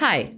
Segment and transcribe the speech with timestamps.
[0.00, 0.30] Hi,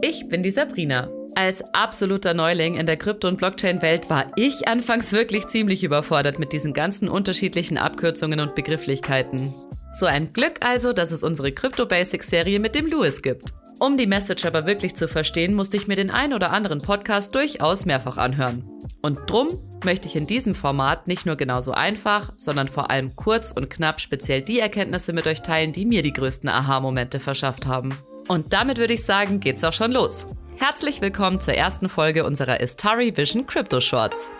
[0.00, 1.08] ich bin die Sabrina.
[1.34, 6.52] Als absoluter Neuling in der Krypto- und Blockchain-Welt war ich anfangs wirklich ziemlich überfordert mit
[6.52, 9.52] diesen ganzen unterschiedlichen Abkürzungen und Begrifflichkeiten.
[9.90, 13.52] So ein Glück also, dass es unsere Crypto Basics Serie mit dem Louis gibt.
[13.80, 17.34] Um die Message aber wirklich zu verstehen, musste ich mir den ein oder anderen Podcast
[17.34, 18.70] durchaus mehrfach anhören.
[19.02, 23.50] Und drum möchte ich in diesem Format nicht nur genauso einfach, sondern vor allem kurz
[23.50, 27.98] und knapp speziell die Erkenntnisse mit euch teilen, die mir die größten Aha-Momente verschafft haben.
[28.28, 30.26] Und damit würde ich sagen, geht's auch schon los.
[30.58, 34.30] Herzlich willkommen zur ersten Folge unserer Istari Vision Crypto Shorts.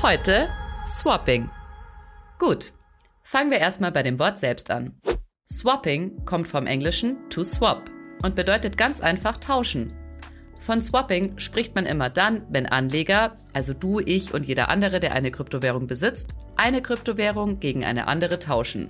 [0.00, 0.48] Heute
[0.86, 1.50] Swapping.
[2.38, 2.72] Gut,
[3.22, 4.98] fangen wir erstmal bei dem Wort selbst an.
[5.50, 7.90] Swapping kommt vom Englischen to swap
[8.22, 9.92] und bedeutet ganz einfach tauschen.
[10.60, 15.12] Von Swapping spricht man immer dann, wenn Anleger, also du, ich und jeder andere, der
[15.12, 18.88] eine Kryptowährung besitzt, eine Kryptowährung gegen eine andere tauschen.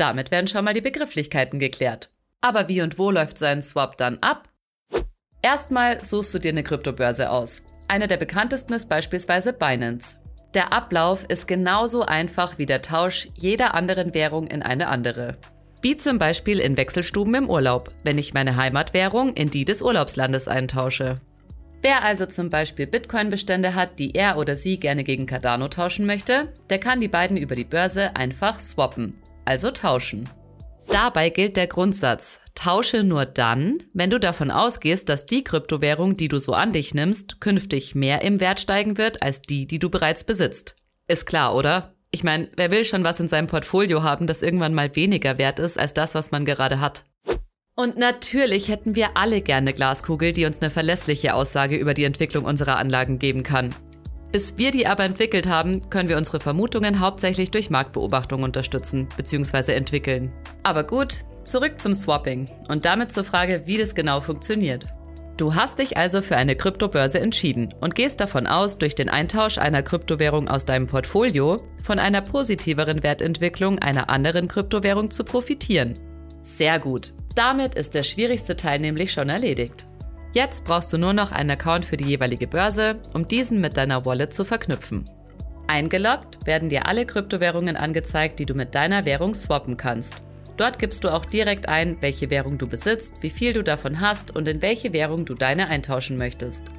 [0.00, 2.08] Damit werden schon mal die Begrifflichkeiten geklärt.
[2.40, 4.48] Aber wie und wo läuft so ein Swap dann ab?
[5.42, 7.64] Erstmal suchst du dir eine Kryptobörse aus.
[7.86, 10.16] Eine der bekanntesten ist beispielsweise Binance.
[10.54, 15.36] Der Ablauf ist genauso einfach wie der Tausch jeder anderen Währung in eine andere.
[15.82, 20.48] Wie zum Beispiel in Wechselstuben im Urlaub, wenn ich meine Heimatwährung in die des Urlaubslandes
[20.48, 21.20] eintausche.
[21.82, 26.48] Wer also zum Beispiel Bitcoin-Bestände hat, die er oder sie gerne gegen Cardano tauschen möchte,
[26.70, 29.18] der kann die beiden über die Börse einfach swappen,
[29.50, 30.28] also tauschen.
[30.88, 36.28] Dabei gilt der Grundsatz, tausche nur dann, wenn du davon ausgehst, dass die Kryptowährung, die
[36.28, 39.90] du so an dich nimmst, künftig mehr im Wert steigen wird als die, die du
[39.90, 40.76] bereits besitzt.
[41.08, 41.94] Ist klar, oder?
[42.12, 45.58] Ich meine, wer will schon was in seinem Portfolio haben, das irgendwann mal weniger wert
[45.58, 47.04] ist als das, was man gerade hat?
[47.74, 52.44] Und natürlich hätten wir alle gerne Glaskugel, die uns eine verlässliche Aussage über die Entwicklung
[52.44, 53.74] unserer Anlagen geben kann.
[54.32, 59.72] Bis wir die aber entwickelt haben, können wir unsere Vermutungen hauptsächlich durch Marktbeobachtung unterstützen bzw.
[59.72, 60.32] entwickeln.
[60.62, 64.86] Aber gut, zurück zum Swapping und damit zur Frage, wie das genau funktioniert.
[65.36, 69.56] Du hast dich also für eine Kryptobörse entschieden und gehst davon aus, durch den Eintausch
[69.58, 75.94] einer Kryptowährung aus deinem Portfolio von einer positiveren Wertentwicklung einer anderen Kryptowährung zu profitieren.
[76.42, 77.14] Sehr gut.
[77.34, 79.86] Damit ist der schwierigste Teil nämlich schon erledigt.
[80.32, 84.06] Jetzt brauchst du nur noch einen Account für die jeweilige Börse, um diesen mit deiner
[84.06, 85.10] Wallet zu verknüpfen.
[85.66, 90.22] Eingeloggt werden dir alle Kryptowährungen angezeigt, die du mit deiner Währung swappen kannst.
[90.56, 94.34] Dort gibst du auch direkt ein, welche Währung du besitzt, wie viel du davon hast
[94.36, 96.70] und in welche Währung du deine eintauschen möchtest.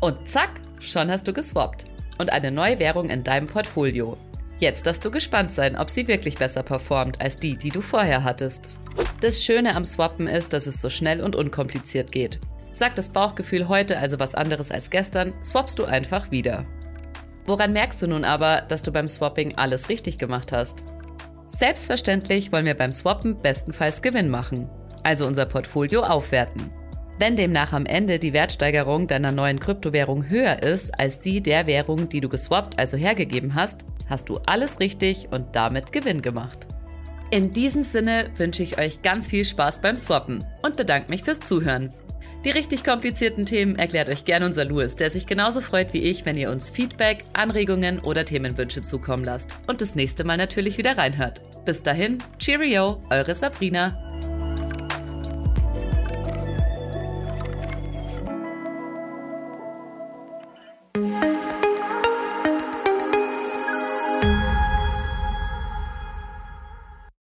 [0.00, 0.50] Und zack,
[0.80, 1.86] schon hast du geswappt.
[2.18, 4.16] Und eine neue Währung in deinem Portfolio.
[4.58, 8.24] Jetzt darfst du gespannt sein, ob sie wirklich besser performt als die, die du vorher
[8.24, 8.70] hattest.
[9.20, 12.40] Das Schöne am Swappen ist, dass es so schnell und unkompliziert geht.
[12.76, 16.66] Sagt das Bauchgefühl heute also was anderes als gestern, swappst du einfach wieder.
[17.46, 20.84] Woran merkst du nun aber, dass du beim Swapping alles richtig gemacht hast?
[21.46, 24.68] Selbstverständlich wollen wir beim Swappen bestenfalls Gewinn machen,
[25.02, 26.70] also unser Portfolio aufwerten.
[27.18, 32.10] Wenn demnach am Ende die Wertsteigerung deiner neuen Kryptowährung höher ist als die der Währung,
[32.10, 36.68] die du geswappt, also hergegeben hast, hast du alles richtig und damit Gewinn gemacht.
[37.30, 41.40] In diesem Sinne wünsche ich euch ganz viel Spaß beim Swappen und bedanke mich fürs
[41.40, 41.94] Zuhören.
[42.46, 46.24] Die richtig komplizierten Themen erklärt euch gern unser Louis, der sich genauso freut wie ich,
[46.26, 50.96] wenn ihr uns Feedback, Anregungen oder Themenwünsche zukommen lasst und das nächste Mal natürlich wieder
[50.96, 51.42] reinhört.
[51.64, 54.05] Bis dahin, Cheerio, eure Sabrina.